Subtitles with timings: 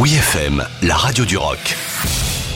[0.00, 1.76] Oui FM, la radio du rock.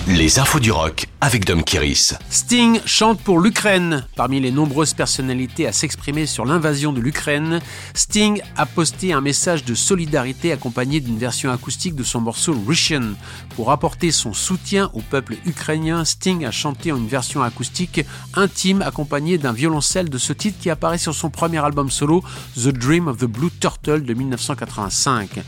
[0.07, 2.13] Les infos du rock avec Dom Kiris.
[2.29, 4.05] Sting chante pour l'Ukraine.
[4.15, 7.61] Parmi les nombreuses personnalités à s'exprimer sur l'invasion de l'Ukraine,
[7.95, 13.15] Sting a posté un message de solidarité accompagné d'une version acoustique de son morceau Russian.
[13.57, 18.05] Pour apporter son soutien au peuple ukrainien, Sting a chanté en une version acoustique
[18.35, 22.23] intime accompagnée d'un violoncelle de ce titre qui apparaît sur son premier album solo
[22.55, 25.41] The Dream of the Blue Turtle de 1985.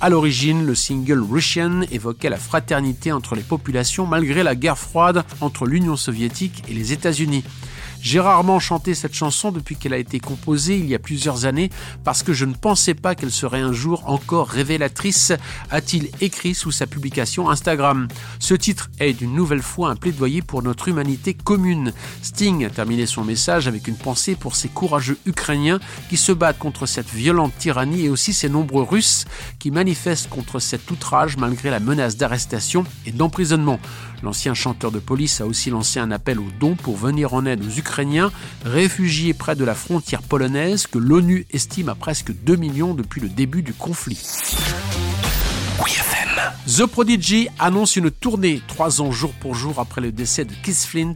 [0.00, 5.23] À l'origine, le single Russian évoquait la fraternité entre les populations malgré la guerre froide
[5.40, 7.44] entre l'Union soviétique et les États-Unis.
[8.04, 11.70] J'ai rarement chanté cette chanson depuis qu'elle a été composée il y a plusieurs années
[12.04, 15.32] parce que je ne pensais pas qu'elle serait un jour encore révélatrice,
[15.70, 18.08] a-t-il écrit sous sa publication Instagram.
[18.40, 21.94] Ce titre est une nouvelle fois un plaidoyer pour notre humanité commune.
[22.20, 26.58] Sting a terminé son message avec une pensée pour ces courageux Ukrainiens qui se battent
[26.58, 29.24] contre cette violente tyrannie et aussi ces nombreux Russes
[29.58, 33.80] qui manifestent contre cet outrage malgré la menace d'arrestation et d'emprisonnement.
[34.24, 37.62] L'ancien chanteur de police a aussi lancé un appel aux dons pour venir en aide
[37.62, 38.32] aux Ukrainiens
[38.64, 43.28] réfugiés près de la frontière polonaise que l'ONU estime à presque 2 millions depuis le
[43.28, 44.24] début du conflit.
[46.66, 50.84] The Prodigy annonce une tournée trois ans jour pour jour après le décès de Keith
[50.86, 51.14] Flint.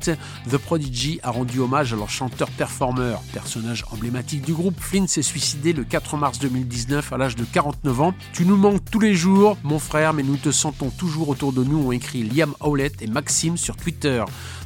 [0.51, 4.79] The Prodigy a rendu hommage à leur chanteur-performeur, personnage emblématique du groupe.
[4.79, 8.15] Flint s'est suicidé le 4 mars 2019 à l'âge de 49 ans.
[8.33, 11.65] Tu nous manques tous les jours, mon frère, mais nous te sentons toujours autour de
[11.65, 14.23] nous, ont écrit Liam Howlett et Maxime sur Twitter.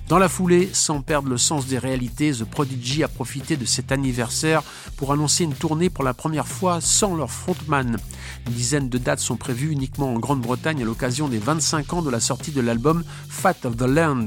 [0.08, 3.92] Dans la foulée, sans perdre le sens des réalités, The Prodigy a profité de cet
[3.92, 4.62] anniversaire
[4.96, 7.96] pour annoncer une tournée pour la première fois sans leur frontman.
[8.46, 12.10] Une dizaine de dates sont prévues uniquement en Grande-Bretagne à l'occasion des 25 ans de
[12.10, 14.26] la sortie de l'album Fat of the Land.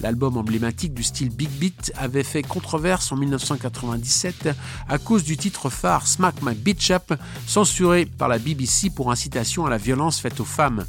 [0.00, 4.50] L'album emblématique du style Big Beat avait fait controverse en 1997
[4.88, 7.14] à cause du titre phare Smack My Bitch Up,
[7.46, 10.84] censuré par la BBC pour incitation à la violence faite aux femmes.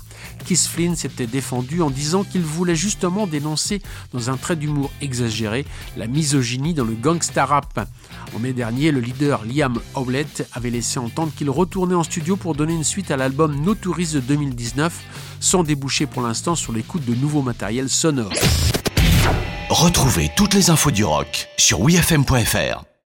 [0.46, 5.66] Keith Flynn s'était défendu en disant qu'il voulait justement dénoncer, dans un trait d'humour exagéré,
[5.98, 7.88] la misogynie dans le gangsta rap.
[8.36, 12.56] En mai dernier, le leader Liam Howlett avait laissé entendre qu'il retournait en studio pour
[12.56, 14.94] donner une suite à l'album No Tourist de 2019,
[15.40, 18.34] sans déboucher pour l'instant sur l'écoute de nouveaux matériels sonores.
[19.70, 22.95] Retrouvez toutes les infos du rock sur wfm.fr.